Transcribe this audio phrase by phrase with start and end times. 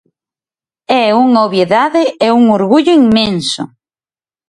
[1.03, 3.63] É unha obviedade e un orgullo inmenso.